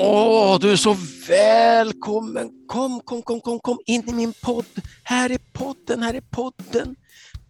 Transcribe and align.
Åh, 0.00 0.58
du 0.60 0.72
är 0.72 0.76
så 0.76 0.96
välkommen. 1.28 2.50
Kom, 2.66 3.00
kom, 3.00 3.22
kom, 3.22 3.40
kom, 3.40 3.60
kom 3.60 3.78
in 3.86 4.08
i 4.08 4.12
min 4.12 4.32
podd. 4.42 4.64
Här 5.02 5.30
är 5.30 5.38
podden, 5.52 6.02
här 6.02 6.14
är 6.14 6.20
podden. 6.20 6.96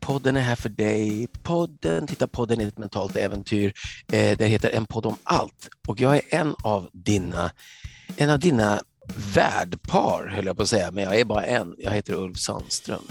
Podden 0.00 0.36
är 0.36 0.40
här 0.40 0.56
för 0.56 0.68
dig. 0.68 1.26
Podden, 1.42 2.06
titta 2.06 2.28
podden 2.28 2.60
är 2.60 2.66
ett 2.66 2.78
mentalt 2.78 3.16
äventyr. 3.16 3.72
Eh, 4.12 4.38
det 4.38 4.46
heter 4.46 4.70
En 4.70 4.86
podd 4.86 5.06
om 5.06 5.16
allt 5.22 5.68
och 5.88 6.00
jag 6.00 6.16
är 6.16 6.22
en 6.30 6.54
av 6.62 6.88
dina, 6.92 7.50
en 8.16 8.30
av 8.30 8.38
dina 8.38 8.80
värdpar, 9.34 10.32
höll 10.34 10.46
jag 10.46 10.56
på 10.56 10.62
att 10.62 10.68
säga, 10.68 10.90
men 10.90 11.04
jag 11.04 11.20
är 11.20 11.24
bara 11.24 11.44
en. 11.44 11.74
Jag 11.78 11.90
heter 11.90 12.14
Ulf 12.14 12.38
Sandström. 12.38 13.02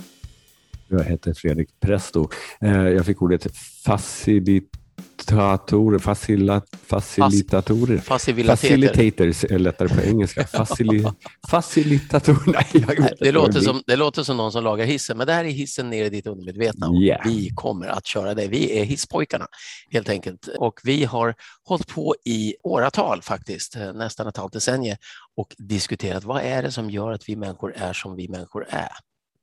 Jag 0.89 1.03
heter 1.03 1.33
Fredrik 1.33 1.79
Presto. 1.79 2.29
Eh, 2.61 2.87
jag 2.87 3.05
fick 3.05 3.21
ordet 3.21 3.47
facilitatorer, 3.85 5.99
facila, 5.99 6.61
facilitatorer. 6.85 7.97
Facilitators 7.97 9.43
är 9.43 9.59
lättare 9.59 9.89
på 9.89 10.01
engelska. 10.01 10.47
Facili, 10.47 11.05
facilitatorer. 11.49 12.99
Nej, 12.99 13.13
det, 13.19 13.31
låter 13.31 13.59
som, 13.59 13.81
det 13.87 13.95
låter 13.95 14.23
som 14.23 14.37
någon 14.37 14.51
som 14.51 14.63
lagar 14.63 14.85
hissen, 14.85 15.17
men 15.17 15.27
det 15.27 15.33
här 15.33 15.45
är 15.45 15.49
hissen 15.49 15.89
ner 15.89 16.05
i 16.05 16.09
ditt 16.09 16.27
undermedvetna. 16.27 16.87
Yeah. 17.01 17.27
Vi 17.27 17.49
kommer 17.55 17.87
att 17.87 18.05
köra 18.05 18.33
det. 18.33 18.47
Vi 18.47 18.79
är 18.79 18.83
hisspojkarna 18.83 19.47
helt 19.91 20.09
enkelt. 20.09 20.47
Och 20.47 20.79
vi 20.83 21.05
har 21.05 21.35
hållit 21.63 21.87
på 21.87 22.15
i 22.25 22.55
åratal 22.63 23.21
faktiskt, 23.21 23.77
nästan 23.95 24.27
ett 24.27 24.37
halvt 24.37 24.53
decennium 24.53 24.97
och 25.37 25.55
diskuterat 25.57 26.23
vad 26.23 26.41
är 26.41 26.63
det 26.63 26.71
som 26.71 26.89
gör 26.89 27.11
att 27.11 27.29
vi 27.29 27.35
människor 27.35 27.73
är 27.75 27.93
som 27.93 28.15
vi 28.15 28.27
människor 28.27 28.65
är. 28.69 28.89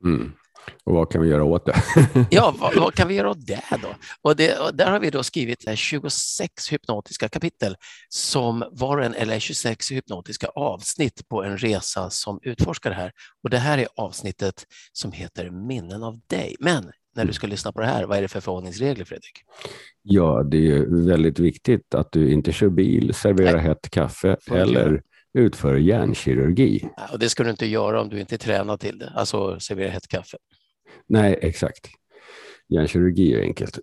Mm. 0.04 0.32
Och 0.84 0.94
vad 0.94 1.10
kan 1.10 1.22
vi 1.22 1.28
göra 1.28 1.44
åt 1.44 1.66
det? 1.66 1.82
ja, 2.30 2.54
vad, 2.58 2.74
vad, 2.74 2.94
kan 2.94 3.08
vi 3.08 3.14
göra 3.14 3.30
åt 3.30 3.46
det 3.46 3.62
då? 3.82 3.88
Och, 4.22 4.36
det, 4.36 4.58
och 4.58 4.74
där 4.74 4.91
har 4.91 5.00
vi 5.00 5.10
då 5.10 5.22
skrivit 5.22 5.64
26 5.74 6.72
hypnotiska 6.72 7.28
kapitel 7.28 7.77
som 8.08 8.64
var 8.70 8.98
en, 8.98 9.14
eller 9.14 9.38
26 9.38 9.92
hypnotiska 9.92 10.47
avsnitt 10.47 11.28
på 11.28 11.44
en 11.44 11.58
resa 11.58 12.10
som 12.10 12.38
utforskar 12.42 12.91
det 12.91 12.97
här. 12.97 13.12
Och 13.42 13.50
det 13.50 13.58
här 13.58 13.78
är 13.78 13.86
avsnittet 13.97 14.66
som 14.92 15.12
heter 15.12 15.50
Minnen 15.50 16.02
av 16.02 16.20
dig. 16.27 16.56
Men 16.60 16.91
när 17.16 17.25
du 17.25 17.32
ska 17.32 17.47
lyssna 17.47 17.72
på 17.72 17.80
det 17.80 17.86
här, 17.86 18.05
vad 18.05 18.19
är 18.19 18.22
det 18.22 18.28
för 18.28 18.41
förhållningsregler, 18.41 19.05
Fredrik? 19.05 19.44
Ja, 20.02 20.42
det 20.42 20.70
är 20.70 21.06
väldigt 21.06 21.38
viktigt 21.38 21.94
att 21.94 22.12
du 22.12 22.32
inte 22.32 22.52
kör 22.52 22.69
bil, 22.69 23.14
serverar 23.14 23.56
Nej. 23.56 23.62
hett 23.62 23.91
kaffe 23.91 24.36
eller 24.50 25.02
utför 25.34 25.77
hjärnkirurgi. 25.77 26.88
Och 27.12 27.18
det 27.18 27.28
ska 27.28 27.44
du 27.44 27.50
inte 27.50 27.66
göra 27.66 28.00
om 28.00 28.08
du 28.08 28.20
inte 28.20 28.34
är 28.34 28.38
tränad 28.38 28.80
till 28.80 28.98
det, 28.98 29.12
alltså 29.16 29.60
servera 29.60 29.91
hett 29.91 30.08
kaffe. 30.08 30.36
Nej, 31.06 31.38
exakt. 31.42 31.88
Hjärnkirurgi 32.68 33.34
är 33.34 33.41
enkelt. 33.41 33.78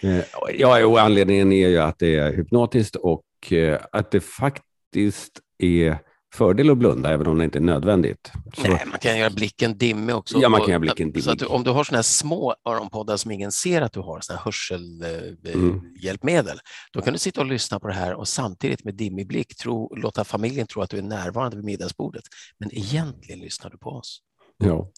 Eh, 0.00 0.20
ja, 0.58 0.86
och 0.86 1.00
anledningen 1.00 1.52
är 1.52 1.68
ju 1.68 1.78
att 1.78 1.98
det 1.98 2.16
är 2.16 2.32
hypnotiskt 2.32 2.96
och 2.96 3.52
eh, 3.52 3.80
att 3.92 4.10
det 4.10 4.20
faktiskt 4.20 5.40
är 5.58 5.98
fördel 6.34 6.70
att 6.70 6.78
blunda, 6.78 7.12
även 7.12 7.26
om 7.26 7.38
det 7.38 7.44
inte 7.44 7.58
är 7.58 7.60
nödvändigt. 7.60 8.32
Så... 8.54 8.62
Nej, 8.62 8.84
man 8.86 8.98
kan 8.98 9.18
göra 9.18 9.30
blicken 9.30 9.78
dimmig 9.78 10.14
också. 10.14 10.38
Ja, 10.38 10.48
man 10.48 10.60
kan 10.60 10.68
göra 10.68 10.80
blicken 10.80 11.12
dimmig. 11.12 11.24
Så 11.24 11.34
du, 11.34 11.46
om 11.46 11.64
du 11.64 11.70
har 11.70 11.84
sådana 11.84 11.98
här 11.98 12.02
små 12.02 12.54
öronpoddar 12.68 13.16
som 13.16 13.30
ingen 13.30 13.52
ser 13.52 13.82
att 13.82 13.92
du 13.92 14.00
har, 14.00 14.20
sådana 14.20 14.38
här 14.38 14.44
hörselhjälpmedel, 14.44 16.52
mm. 16.52 16.62
då 16.92 17.00
kan 17.00 17.12
du 17.12 17.18
sitta 17.18 17.40
och 17.40 17.46
lyssna 17.46 17.80
på 17.80 17.88
det 17.88 17.94
här 17.94 18.14
och 18.14 18.28
samtidigt 18.28 18.84
med 18.84 18.94
dimmig 18.94 19.26
blick 19.26 19.56
tro, 19.56 19.94
låta 19.94 20.24
familjen 20.24 20.66
tro 20.66 20.82
att 20.82 20.90
du 20.90 20.98
är 20.98 21.02
närvarande 21.02 21.56
vid 21.56 21.64
middagsbordet. 21.64 22.24
Men 22.58 22.74
egentligen 22.74 23.40
lyssnar 23.40 23.70
du 23.70 23.78
på 23.78 23.90
oss. 23.90 24.20
Ja. 24.58 24.90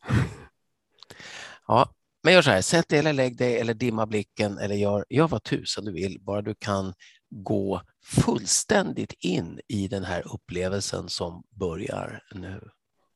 Ja, 1.67 1.91
men 2.25 2.35
gör 2.35 2.43
så 2.43 2.51
här, 2.51 2.63
sätt 2.63 2.89
dig 2.89 2.99
eller 2.99 3.13
lägg 3.13 3.37
dig 3.37 3.59
eller 3.59 3.75
dimma 3.75 4.07
blicken 4.07 4.59
eller 4.59 4.75
gör, 4.75 5.05
gör 5.11 5.29
vad 5.29 5.43
tusan 5.43 5.85
du 5.85 5.93
vill, 5.93 6.19
bara 6.21 6.43
du 6.43 6.55
kan 6.59 6.95
gå 7.33 7.83
fullständigt 8.05 9.13
in 9.19 9.61
i 9.69 9.89
den 9.89 10.05
här 10.05 10.35
upplevelsen 10.35 11.09
som 11.09 11.43
börjar 11.51 12.23
nu. 12.35 12.61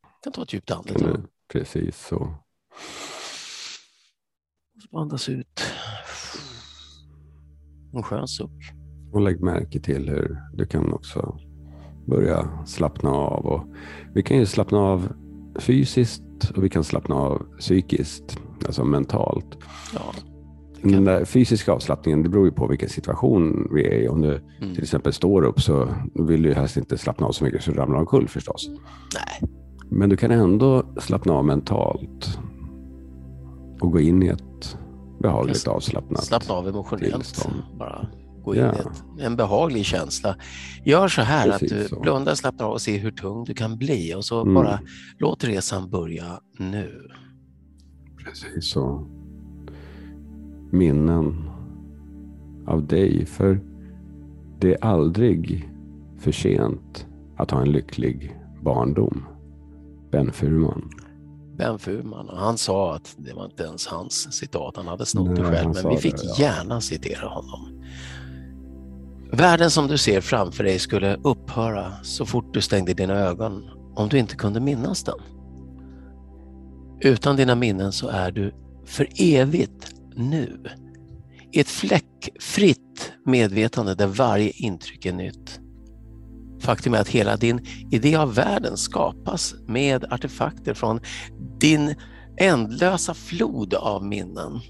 Du 0.03 0.09
kan 0.22 0.32
ta 0.32 0.43
ett 0.43 0.53
djupt 0.53 0.71
andetag. 0.71 1.25
Precis 1.53 2.06
så. 2.06 2.16
Och 4.75 4.82
så 4.91 4.99
andas 4.99 5.28
ut. 5.28 5.62
En 7.94 8.03
skön 8.03 8.28
suck. 8.28 8.72
Och 9.12 9.21
lägg 9.21 9.41
märke 9.41 9.81
till 9.81 10.09
hur 10.09 10.38
du 10.55 10.66
kan 10.66 10.93
också 10.93 11.38
börja 12.06 12.66
slappna 12.66 13.10
av. 13.10 13.47
Och 13.47 13.65
vi 14.15 14.22
kan 14.22 14.37
ju 14.37 14.47
slappna 14.47 14.78
av 14.78 15.12
fysiskt 15.59 16.50
och 16.56 16.65
vi 16.65 16.69
kan 16.69 16.84
slappna 16.84 17.15
av 17.15 17.47
psykiskt, 17.59 18.38
alltså 18.66 18.84
mentalt. 18.84 19.59
Ja, 19.94 20.15
den 20.82 21.04
där 21.04 21.25
fysiska 21.25 21.72
avslappningen, 21.72 22.22
det 22.22 22.28
beror 22.28 22.44
ju 22.44 22.53
på 22.53 22.66
vilken 22.66 22.88
situation 22.88 23.69
vi 23.75 23.87
är 23.87 23.92
i. 23.92 24.09
Om 24.09 24.20
du 24.20 24.42
mm. 24.60 24.75
till 24.75 24.82
exempel 24.82 25.12
står 25.12 25.42
upp 25.42 25.60
så 25.60 25.88
vill 26.14 26.42
du 26.42 26.54
helst 26.54 26.76
inte 26.76 26.98
slappna 26.98 27.26
av 27.26 27.32
så 27.32 27.44
mycket 27.44 27.62
så 27.62 27.70
du 27.70 27.76
ramlar 27.76 27.98
omkull 27.98 28.28
förstås. 28.28 28.69
Nej. 29.14 29.50
Men 29.91 30.09
du 30.09 30.16
kan 30.16 30.31
ändå 30.31 30.94
slappna 31.00 31.32
av 31.32 31.44
mentalt 31.44 32.38
och 33.81 33.92
gå 33.92 34.00
in 34.00 34.22
i 34.22 34.26
ett 34.26 34.76
behagligt 35.20 35.66
avslappnat 35.66 36.25
Slappna 36.25 36.54
av 36.54 36.69
emotionellt. 36.69 37.14
Tillstånd. 37.14 37.62
Bara 37.78 38.08
gå 38.44 38.54
in 38.54 38.60
ja. 38.60 38.75
i 38.75 38.78
ett, 38.78 39.03
en 39.20 39.37
behaglig 39.37 39.84
känsla. 39.84 40.37
Gör 40.84 41.08
så 41.08 41.22
här 41.22 41.50
Precis 41.50 41.72
att 41.72 41.78
du 41.78 41.88
så. 41.88 42.00
blundar, 42.00 42.34
slappnar 42.34 42.66
av 42.66 42.72
och 42.72 42.81
ser 42.81 42.98
hur 42.98 43.10
tung 43.10 43.44
du 43.44 43.54
kan 43.54 43.78
bli 43.78 44.14
och 44.14 44.25
så 44.25 44.41
mm. 44.41 44.54
bara 44.54 44.81
låt 45.19 45.44
resan 45.44 45.91
börja 45.91 46.41
nu. 46.58 47.08
Precis 48.25 48.70
så. 48.70 49.06
Minnen 50.71 51.50
av 52.66 52.87
dig, 52.87 53.27
för 53.27 53.60
det 54.59 54.75
är 54.75 54.84
aldrig 54.84 55.72
för 56.19 56.32
sent 56.32 57.06
att 57.37 57.50
ha 57.50 57.60
en 57.60 57.72
lycklig 57.72 58.37
barndom. 58.62 59.25
Ben 60.10 60.32
Furman. 60.32 60.91
Ben 61.56 61.78
Furman, 61.78 62.28
han 62.32 62.59
sa 62.59 62.94
att 62.94 63.15
det 63.19 63.34
var 63.34 63.44
inte 63.44 63.62
ens 63.62 63.87
hans 63.87 64.32
citat, 64.32 64.76
han 64.76 64.87
hade 64.87 65.06
snott 65.06 65.37
det 65.37 65.44
själv, 65.44 65.75
men 65.75 65.88
vi 65.88 65.97
fick 65.97 66.16
det, 66.16 66.25
ja. 66.25 66.34
gärna 66.38 66.81
citera 66.81 67.28
honom. 67.28 67.82
Världen 69.32 69.71
som 69.71 69.87
du 69.87 69.99
ser 69.99 70.21
framför 70.21 70.65
dig 70.65 70.78
skulle 70.78 71.16
upphöra 71.22 71.93
så 72.03 72.26
fort 72.26 72.55
du 72.55 72.60
stängde 72.60 72.94
dina 72.94 73.15
ögon 73.15 73.65
om 73.94 74.09
du 74.09 74.19
inte 74.19 74.37
kunde 74.37 74.60
minnas 74.60 75.05
den. 75.05 75.19
Utan 77.00 77.37
dina 77.37 77.55
minnen 77.55 77.93
så 77.93 78.09
är 78.09 78.31
du 78.31 78.55
för 78.84 79.09
evigt 79.19 79.96
nu. 80.16 80.59
I 81.53 81.60
ett 81.60 81.69
fläckfritt 81.69 83.12
medvetande 83.25 83.94
där 83.94 84.06
varje 84.06 84.50
intryck 84.50 85.06
är 85.06 85.12
nytt. 85.12 85.60
Faktum 86.60 86.94
är 86.94 86.99
att 86.99 87.09
hela 87.09 87.37
din 87.37 87.66
idé 87.91 88.16
av 88.16 88.34
världen 88.34 88.76
skapas 88.76 89.55
med 89.66 90.05
artefakter 90.05 90.75
från 90.75 91.00
din 91.60 91.94
ändlösa 92.37 93.15
flod 93.15 93.75
av 93.75 94.05
minnen. 94.05 94.60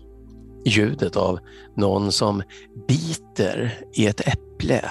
Ljudet 0.65 1.17
av 1.17 1.39
någon 1.77 2.13
som 2.13 2.43
biter 2.89 3.79
i 3.95 4.07
ett 4.07 4.29
äpple 4.29 4.91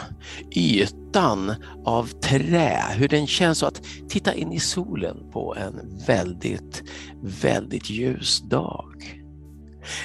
ytan 0.55 1.55
av 1.85 2.05
trä, 2.05 2.81
hur 2.95 3.07
den 3.07 3.27
känns 3.27 3.61
och 3.61 3.67
att 3.67 3.81
titta 4.09 4.33
in 4.33 4.51
i 4.51 4.59
solen 4.59 5.31
på 5.31 5.55
en 5.55 5.99
väldigt, 6.07 6.83
väldigt 7.21 7.89
ljus 7.89 8.41
dag. 8.41 9.24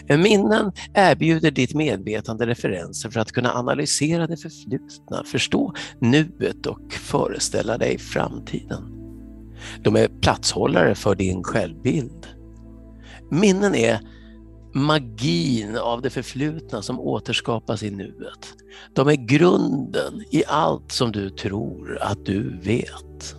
Minnen 0.09 0.73
erbjuder 0.95 1.51
ditt 1.51 1.75
medvetande 1.75 2.47
referenser 2.47 3.11
för 3.11 3.21
att 3.21 3.33
kunna 3.33 3.55
analysera 3.55 4.27
det 4.27 4.37
förflutna, 4.37 5.25
förstå 5.25 5.75
nuet 5.99 6.67
och 6.67 6.93
föreställa 6.93 7.79
dig 7.79 7.99
framtiden. 7.99 8.83
De 9.83 9.97
är 9.97 10.09
platshållare 10.09 10.95
för 10.95 11.15
din 11.15 11.43
självbild. 11.43 12.27
Minnen 13.31 13.75
är 13.75 14.01
magin 14.75 15.77
av 15.77 16.03
det 16.03 16.11
förflutna 16.11 16.83
som 16.83 17.01
återskapas 17.01 17.83
i 17.83 17.91
nuet. 17.91 18.55
De 18.95 19.09
är 19.09 19.27
grunden 19.27 20.25
i 20.31 20.45
allt 20.47 20.93
som 20.93 21.13
du 21.13 21.31
tror 21.31 21.99
att 22.01 22.27
du 22.27 22.61
vet. 22.61 23.37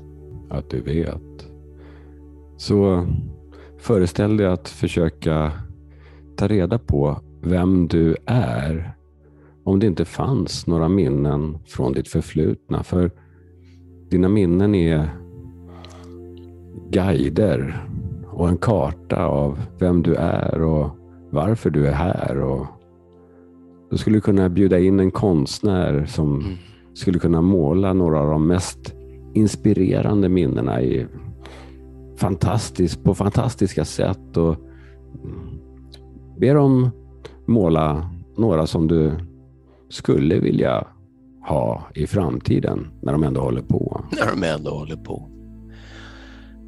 Att 0.50 0.69
du 0.69 0.81
vet. 0.81 1.48
Så 2.57 3.07
föreställ 3.80 4.38
dig 4.38 4.48
att 4.48 4.69
försöka 4.69 5.51
ta 6.41 6.47
reda 6.47 6.79
på 6.79 7.19
vem 7.41 7.88
du 7.88 8.15
är 8.25 8.93
om 9.63 9.79
det 9.79 9.88
inte 9.88 10.05
fanns 10.05 10.67
några 10.67 10.89
minnen 10.89 11.57
från 11.65 11.93
ditt 11.93 12.07
förflutna. 12.07 12.83
För 12.83 13.11
dina 14.09 14.29
minnen 14.29 14.75
är 14.75 15.09
guider 16.89 17.85
och 18.31 18.49
en 18.49 18.57
karta 18.57 19.25
av 19.25 19.59
vem 19.79 20.03
du 20.03 20.15
är 20.15 20.61
och 20.61 20.89
varför 21.29 21.69
du 21.69 21.88
är 21.88 21.93
här. 21.93 22.38
Och 22.38 22.67
du 23.89 23.97
skulle 23.97 24.19
kunna 24.19 24.49
bjuda 24.49 24.79
in 24.79 24.99
en 24.99 25.11
konstnär 25.11 26.05
som 26.05 26.39
mm. 26.39 26.57
skulle 26.93 27.19
kunna 27.19 27.41
måla 27.41 27.93
några 27.93 28.19
av 28.19 28.27
de 28.29 28.47
mest 28.47 28.93
inspirerande 29.33 30.29
minnena 30.29 30.81
i 30.81 31.07
fantastisk, 32.17 33.03
på 33.03 33.15
fantastiska 33.15 33.85
sätt. 33.85 34.38
Och 34.38 34.55
Be 36.41 36.53
dem 36.53 36.91
måla 37.47 38.09
några 38.38 38.67
som 38.67 38.88
du 38.88 39.11
skulle 39.89 40.39
vilja 40.39 40.88
ha 41.47 41.88
i 41.95 42.07
framtiden 42.07 42.88
när 43.01 43.11
de 43.11 43.23
ändå 43.23 43.41
håller 43.41 43.61
på. 43.61 44.05
När 44.11 44.27
de 44.27 44.43
ändå 44.43 44.71
håller 44.71 44.95
på. 44.95 45.29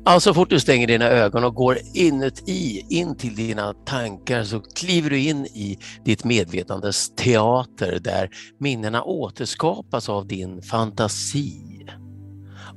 Alltså 0.06 0.30
så 0.30 0.34
fort 0.34 0.50
du 0.50 0.60
stänger 0.60 0.88
dina 0.88 1.06
ögon 1.06 1.44
och 1.44 1.56
går 1.56 1.78
inuti, 1.94 2.86
in 2.90 3.16
till 3.16 3.36
dina 3.36 3.74
tankar 3.74 4.44
så 4.44 4.60
kliver 4.60 5.10
du 5.10 5.20
in 5.20 5.46
i 5.46 5.78
ditt 6.06 6.24
medvetandes 6.24 7.16
teater 7.16 8.00
där 8.00 8.30
minnena 8.58 9.04
återskapas 9.04 10.10
av 10.10 10.28
din 10.28 10.62
fantasi. 10.62 11.86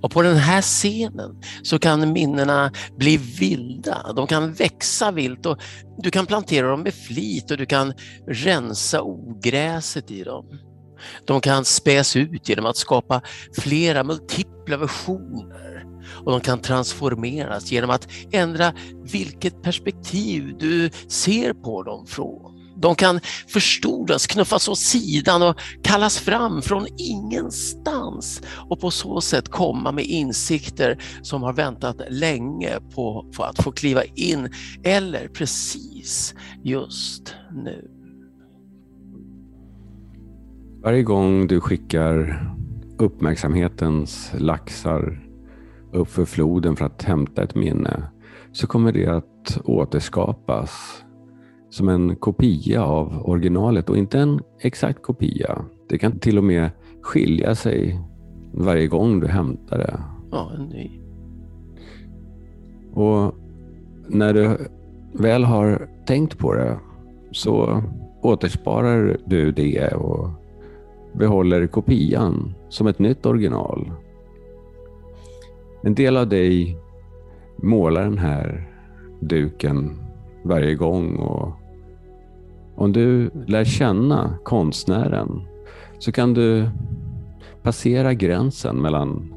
Och 0.02 0.10
på 0.10 0.22
den 0.22 0.36
här 0.36 0.62
scenen 0.62 1.42
så 1.62 1.78
kan 1.78 2.12
minnena 2.12 2.72
bli 2.98 3.16
vilda, 3.16 4.12
de 4.16 4.26
kan 4.26 4.52
växa 4.52 5.10
vilt 5.10 5.46
och 5.46 5.58
du 5.98 6.10
kan 6.10 6.26
plantera 6.26 6.70
dem 6.70 6.82
med 6.82 6.94
flit 6.94 7.50
och 7.50 7.56
du 7.56 7.66
kan 7.66 7.92
rensa 8.26 9.02
ogräset 9.02 10.10
i 10.10 10.22
dem. 10.22 10.46
De 11.26 11.40
kan 11.40 11.64
späs 11.64 12.16
ut 12.16 12.48
genom 12.48 12.66
att 12.66 12.76
skapa 12.76 13.22
flera 13.58 14.04
multipla 14.04 14.76
versioner 14.76 15.84
och 16.24 16.32
de 16.32 16.40
kan 16.40 16.60
transformeras 16.60 17.72
genom 17.72 17.90
att 17.90 18.08
ändra 18.32 18.72
vilket 19.12 19.62
perspektiv 19.62 20.54
du 20.58 20.90
ser 21.08 21.52
på 21.52 21.82
dem 21.82 22.06
från. 22.06 22.55
De 22.76 22.94
kan 22.94 23.20
förstoras, 23.48 24.26
knuffas 24.26 24.68
åt 24.68 24.78
sidan 24.78 25.42
och 25.42 25.56
kallas 25.82 26.18
fram 26.18 26.62
från 26.62 26.86
ingenstans 26.98 28.42
och 28.68 28.80
på 28.80 28.90
så 28.90 29.20
sätt 29.20 29.48
komma 29.48 29.92
med 29.92 30.04
insikter 30.04 30.98
som 31.22 31.42
har 31.42 31.52
väntat 31.52 31.96
länge 32.10 32.78
på, 32.94 33.32
på 33.36 33.42
att 33.42 33.62
få 33.62 33.72
kliva 33.72 34.04
in 34.04 34.48
eller 34.84 35.28
precis 35.28 36.34
just 36.62 37.34
nu. 37.52 37.90
Varje 40.82 41.02
gång 41.02 41.46
du 41.46 41.60
skickar 41.60 42.42
uppmärksamhetens 42.98 44.32
laxar 44.38 45.22
uppför 45.92 46.24
floden 46.24 46.76
för 46.76 46.84
att 46.84 47.02
hämta 47.02 47.42
ett 47.42 47.54
minne 47.54 48.02
så 48.52 48.66
kommer 48.66 48.92
det 48.92 49.06
att 49.06 49.58
återskapas 49.64 51.04
som 51.70 51.88
en 51.88 52.16
kopia 52.16 52.84
av 52.84 53.22
originalet 53.24 53.90
och 53.90 53.96
inte 53.96 54.18
en 54.18 54.40
exakt 54.60 55.02
kopia. 55.02 55.64
Det 55.88 55.98
kan 55.98 56.18
till 56.18 56.38
och 56.38 56.44
med 56.44 56.70
skilja 57.02 57.54
sig 57.54 58.00
varje 58.52 58.86
gång 58.86 59.20
du 59.20 59.26
hämtar 59.26 59.78
det. 59.78 60.00
Ja, 60.30 60.52
en 60.56 60.64
ny. 60.64 61.00
Och 62.92 63.34
när 64.08 64.34
du 64.34 64.58
väl 65.12 65.44
har 65.44 65.88
tänkt 66.06 66.38
på 66.38 66.54
det 66.54 66.78
så 67.32 67.82
återsparar 68.22 69.16
du 69.26 69.52
det 69.52 69.94
och 69.94 70.30
behåller 71.12 71.66
kopian 71.66 72.54
som 72.68 72.86
ett 72.86 72.98
nytt 72.98 73.26
original. 73.26 73.92
En 75.82 75.94
del 75.94 76.16
av 76.16 76.28
dig 76.28 76.78
målar 77.56 78.04
den 78.04 78.18
här 78.18 78.68
duken 79.20 80.05
varje 80.46 80.74
gång 80.74 81.16
och 81.16 81.52
om 82.76 82.92
du 82.92 83.30
lär 83.46 83.64
känna 83.64 84.38
konstnären 84.44 85.40
så 85.98 86.12
kan 86.12 86.34
du 86.34 86.68
passera 87.62 88.14
gränsen 88.14 88.82
mellan 88.82 89.34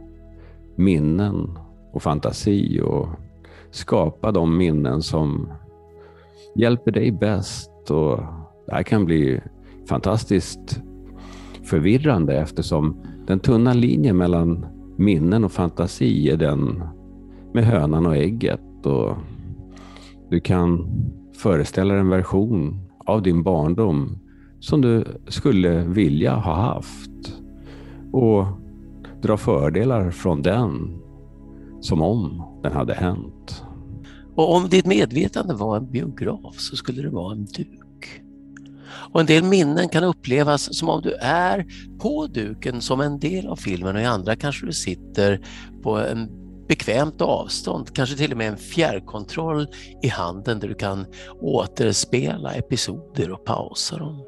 minnen 0.76 1.58
och 1.94 2.02
fantasi 2.02 2.82
och 2.82 3.08
skapa 3.72 4.32
de 4.32 4.58
minnen 4.58 5.02
som 5.02 5.50
hjälper 6.56 6.92
dig 6.92 7.12
bäst. 7.12 7.92
Och 7.92 8.20
det 8.66 8.74
här 8.74 8.84
kan 8.84 9.06
bli 9.06 9.42
fantastiskt 9.90 10.82
förvirrande 11.64 12.38
eftersom 12.38 12.98
den 13.28 13.40
tunna 13.40 13.74
linjen 13.74 14.18
mellan 14.18 14.66
minnen 14.98 15.44
och 15.44 15.52
fantasi 15.52 16.30
är 16.30 16.38
den 16.38 16.84
med 17.54 17.66
hönan 17.66 18.06
och 18.06 18.16
ägget. 18.16 18.86
Och 18.86 19.18
du 20.30 20.40
kan 20.40 20.88
föreställa 21.36 21.96
en 21.96 22.10
version 22.10 22.90
av 23.06 23.22
din 23.22 23.44
barndom 23.44 24.20
som 24.60 24.82
du 24.82 25.06
skulle 25.28 25.84
vilja 25.84 26.36
ha 26.36 26.54
haft 26.54 27.12
och 28.12 28.46
dra 29.22 29.38
fördelar 29.38 30.12
från 30.12 30.42
den 30.42 31.00
som 31.82 32.02
om 32.02 32.44
den 32.64 32.72
hade 32.72 32.94
hänt. 32.94 33.64
Och 34.36 34.56
om 34.56 34.70
ditt 34.70 34.86
medvetande 34.86 35.54
var 35.54 35.78
en 35.78 35.92
biograf 35.92 36.56
så 36.56 36.76
skulle 36.76 37.02
det 37.02 37.10
vara 37.10 37.32
en 37.32 37.46
duk. 37.46 38.22
Och 39.12 39.20
en 39.20 39.26
del 39.26 39.44
minnen 39.44 39.90
kan 39.90 40.04
upplevas 40.04 40.78
som 40.78 40.90
om 40.90 41.02
du 41.02 41.14
är 41.22 41.66
på 42.00 42.28
duken 42.28 42.82
som 42.82 43.02
en 43.02 43.20
del 43.20 43.48
av 43.48 43.56
filmen 43.56 43.96
och 43.96 44.02
i 44.02 44.06
andra 44.06 44.36
kanske 44.36 44.66
du 44.66 44.74
sitter 44.74 45.42
på 45.84 45.98
en 45.98 46.39
bekvämt 46.70 47.22
avstånd, 47.22 47.96
kanske 47.96 48.16
till 48.16 48.32
och 48.32 48.38
med 48.38 48.48
en 48.48 48.58
fjärrkontroll 48.58 49.68
i 50.02 50.08
handen 50.08 50.60
där 50.60 50.68
du 50.68 50.76
kan 50.76 51.06
återspela 51.42 52.54
episoder 52.54 53.32
och 53.32 53.46
pausa 53.46 53.98
dem. 53.98 54.26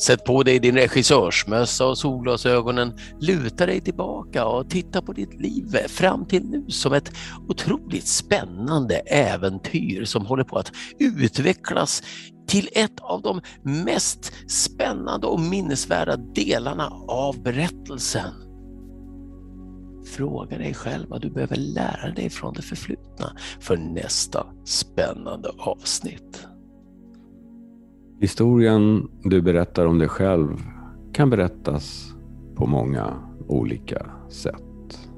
Sätt 0.00 0.24
på 0.24 0.42
dig 0.42 0.58
din 0.58 0.74
regissörsmössa 0.74 1.86
och 1.86 1.98
solglasögonen, 1.98 2.98
luta 3.20 3.66
dig 3.66 3.80
tillbaka 3.80 4.46
och 4.46 4.70
titta 4.70 5.02
på 5.02 5.12
ditt 5.12 5.34
liv 5.40 5.76
fram 5.88 6.26
till 6.26 6.44
nu 6.44 6.64
som 6.68 6.92
ett 6.92 7.12
otroligt 7.48 8.06
spännande 8.06 8.94
äventyr 8.96 10.04
som 10.04 10.26
håller 10.26 10.44
på 10.44 10.58
att 10.58 10.72
utvecklas 10.98 12.02
till 12.46 12.68
ett 12.72 13.00
av 13.00 13.22
de 13.22 13.40
mest 13.62 14.32
spännande 14.48 15.26
och 15.26 15.40
minnesvärda 15.40 16.16
delarna 16.16 16.92
av 17.08 17.42
berättelsen. 17.42 18.47
Fråga 20.08 20.58
dig 20.58 20.74
själv 20.74 21.08
vad 21.08 21.22
du 21.22 21.30
behöver 21.30 21.56
lära 21.56 22.10
dig 22.14 22.30
från 22.30 22.54
det 22.54 22.62
förflutna 22.62 23.32
för 23.60 23.76
nästa 23.76 24.46
spännande 24.64 25.48
avsnitt. 25.58 26.46
Historien 28.20 29.08
du 29.22 29.42
berättar 29.42 29.86
om 29.86 29.98
dig 29.98 30.08
själv 30.08 30.48
kan 31.12 31.30
berättas 31.30 32.14
på 32.54 32.66
många 32.66 33.14
olika 33.48 34.06
sätt. 34.28 35.08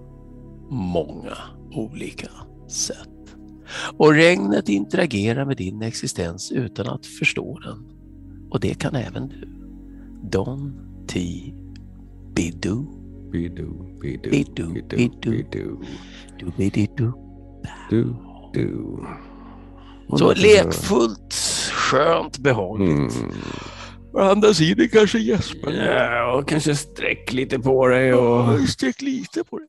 Många 0.70 1.36
olika 1.72 2.30
sätt. 2.68 3.36
Och 3.96 4.14
regnet 4.14 4.68
interagerar 4.68 5.44
med 5.44 5.56
din 5.56 5.82
existens 5.82 6.52
utan 6.52 6.86
att 6.88 7.06
förstå 7.06 7.58
den. 7.58 7.84
Och 8.50 8.60
det 8.60 8.74
kan 8.74 8.94
även 8.94 9.28
du. 9.28 9.48
Don 10.30 10.72
T. 11.08 11.20
Bidoo. 12.34 12.99
Bidoo, 13.30 13.98
bidoo, 14.00 14.30
Bidoo, 14.30 14.66
bidoo, 14.72 14.96
bidoo. 14.98 15.32
bidoo. 15.32 15.82
Du, 16.38 16.50
bididu. 16.56 17.12
Du, 17.90 18.14
du. 18.54 18.98
Och 20.08 20.18
Så 20.18 20.34
lekfullt, 20.34 21.34
skönt, 21.72 22.38
behagligt. 22.38 23.16
Mm. 23.16 23.32
Å 24.12 24.18
andra 24.20 24.54
sidan 24.54 24.88
kanske 24.88 25.18
gäspar. 25.18 25.72
Ja, 25.72 26.32
och 26.38 26.48
kanske 26.48 26.74
sträck 26.76 27.32
lite 27.32 27.58
på 27.58 27.86
dig 27.86 28.14
och, 28.14 28.52
Ja, 28.60 28.66
Sträck 28.66 29.02
lite 29.02 29.44
på 29.44 29.58
det. 29.58 29.66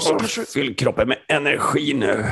Så, 0.00 0.18
fyll 0.44 0.76
kroppen 0.76 1.08
med 1.08 1.18
energi 1.28 1.94
nu. 1.94 2.24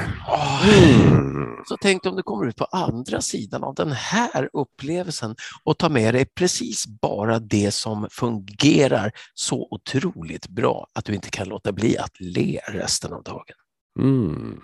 Mm. 0.65 1.57
så 1.69 1.77
tänk 1.81 2.07
om 2.07 2.17
du 2.17 2.23
kommer 2.23 2.47
ut 2.47 2.57
på 2.57 2.65
andra 2.65 3.21
sidan 3.21 3.65
av 3.65 3.75
den 3.75 3.93
här 3.93 4.49
upplevelsen 4.53 5.37
och 5.65 5.79
tar 5.79 5.91
med 5.91 6.15
dig 6.15 6.27
precis 6.27 6.87
bara 6.87 7.39
det 7.39 7.71
som 7.75 8.09
fungerar 8.11 9.13
så 9.35 9.69
otroligt 9.71 10.49
bra 10.49 10.87
att 10.95 11.05
du 11.05 11.15
inte 11.15 11.31
kan 11.31 11.49
låta 11.49 11.73
bli 11.73 11.99
att 11.99 12.21
le 12.21 12.61
resten 12.69 13.13
av 13.13 13.23
dagen. 13.23 13.57
Mm. 14.01 14.61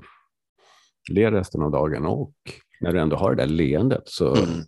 Le 1.11 1.31
resten 1.31 1.63
av 1.63 1.71
dagen 1.71 2.07
och 2.07 2.35
när 2.81 2.93
du 2.93 3.01
ändå 3.01 3.17
har 3.17 3.35
det 3.35 3.43
där 3.43 3.49
leendet 3.53 4.03
så 4.07 4.35
Mm. 4.37 4.65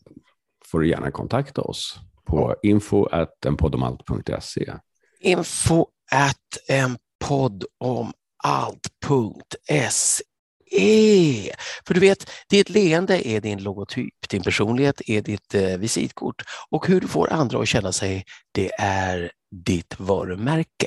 får 0.71 0.81
du 0.81 0.89
gärna 0.89 1.11
kontakta 1.11 1.63
oss 1.63 1.97
på 2.27 2.57
info.enpoddomalt.se. 2.63 4.73
Info 5.21 5.87
at 6.13 6.37
en 6.69 6.97
podd 7.29 7.65
om 7.81 8.13
allt.se. 8.45 10.25
För 11.87 11.95
du 11.95 12.01
vet, 12.01 12.31
ditt 12.51 12.71
leende 12.71 13.29
är 13.29 13.41
din 13.41 13.63
logotyp, 13.63 14.29
din 14.31 14.43
personlighet 14.43 15.01
är 15.07 15.23
ditt 15.23 15.55
eh, 15.55 15.77
visitkort 15.79 16.43
och 16.71 16.87
hur 16.89 17.01
du 17.01 17.09
får 17.09 17.33
andra 17.33 17.59
att 17.61 17.69
känna 17.69 17.93
sig, 17.93 18.25
det 18.53 18.71
är 18.81 19.31
ditt 19.65 20.01
varumärke. 20.01 20.87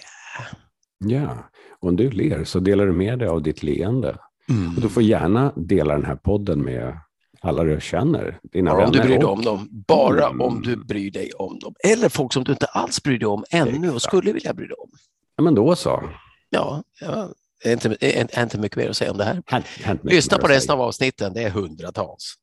Ja, 0.97 1.37
och 1.79 1.89
om 1.89 1.95
du 1.95 2.11
ler 2.11 2.43
så 2.43 2.59
delar 2.59 2.85
du 2.85 2.91
med 2.93 3.19
dig 3.19 3.27
av 3.27 3.41
ditt 3.43 3.63
leende. 3.63 4.17
Mm. 4.49 4.75
Och 4.75 4.81
du 4.81 4.89
får 4.89 5.03
gärna 5.03 5.53
dela 5.55 5.93
den 5.93 6.05
här 6.05 6.15
podden 6.15 6.61
med 6.63 6.97
alla 7.41 7.63
du 7.63 7.79
känner, 7.81 8.39
dina 8.53 8.73
Bara 8.73 8.85
om 8.85 8.91
du 8.91 8.99
bryr 8.99 9.09
dig 9.15 9.23
och- 9.23 9.31
om 9.33 9.41
dem. 9.41 9.67
Bara 9.87 10.27
Mm. 10.27 10.41
om 10.41 10.61
du 10.61 10.75
bryr 10.75 11.11
dig 11.11 11.31
om 11.31 11.59
dem. 11.59 11.73
Eller 11.83 12.09
folk 12.09 12.33
som 12.33 12.43
du 12.43 12.51
inte 12.51 12.65
alls 12.65 13.03
bryr 13.03 13.19
dig 13.19 13.27
om 13.27 13.43
ännu 13.51 13.79
och 13.89 13.95
Exakt. 13.95 14.03
skulle 14.03 14.31
vilja 14.31 14.53
bry 14.53 14.67
dig 14.67 14.75
om. 14.77 14.89
Ja, 15.35 15.43
men 15.43 15.55
då 15.55 15.75
så. 15.75 16.03
Ja, 16.49 16.83
ja 17.01 17.29
är 17.63 17.73
inte, 17.73 17.97
är, 17.99 18.43
inte 18.43 18.59
mycket 18.59 18.77
mer 18.77 18.89
att 18.89 18.97
säga 18.97 19.11
om 19.11 19.17
det 19.17 19.23
här. 19.23 19.43
Hänt, 19.45 20.03
Lyssna 20.03 20.37
på 20.37 20.47
resten 20.47 20.75
av 20.75 20.81
avsnitten, 20.81 21.33
det 21.33 21.43
är 21.43 21.49
hundratals. 21.49 22.33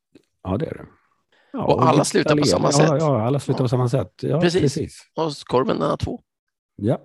Ja, 0.43 0.57
det 0.57 0.67
är 0.67 0.75
det. 0.75 0.85
Ja, 1.53 1.65
och, 1.65 1.75
och, 1.75 1.89
alla 1.89 2.05
slutar 2.05 2.37
på 2.37 2.45
samma 2.45 2.73
sätt. 2.73 2.89
Ja, 2.89 3.27
alla 3.27 3.41
slutar 3.41 3.65
på 3.65 3.69
samma 3.69 3.89
sätt. 3.89 4.17
precis. 4.21 4.61
precis. 4.61 4.99
Och 5.15 5.33
korven 5.45 5.79
den 5.79 5.91
har 5.91 5.97
två. 5.97 6.21
Ja. 6.77 7.01